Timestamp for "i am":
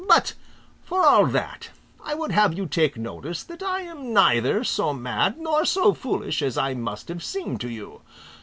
3.61-4.11